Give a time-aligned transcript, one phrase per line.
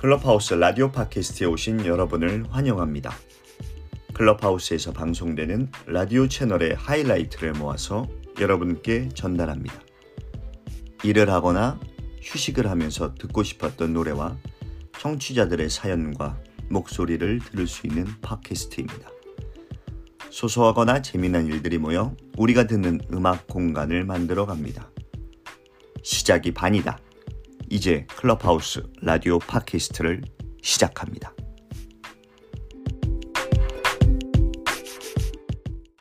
[0.00, 3.12] 클럽하우스 라디오 팟캐스트에 오신 여러분을 환영합니다.
[4.14, 8.06] 클럽하우스에서 방송되는 라디오 채널의 하이라이트를 모아서
[8.38, 9.74] 여러분께 전달합니다.
[11.02, 11.80] 일을 하거나
[12.22, 14.36] 휴식을 하면서 듣고 싶었던 노래와
[15.00, 16.38] 청취자들의 사연과
[16.68, 19.10] 목소리를 들을 수 있는 팟캐스트입니다.
[20.30, 24.92] 소소하거나 재미난 일들이 모여 우리가 듣는 음악 공간을 만들어 갑니다.
[26.04, 27.00] 시작이 반이다.
[27.70, 30.22] 이제 클럽하우스 라디오 팟캐스트를
[30.62, 31.32] 시작합니다.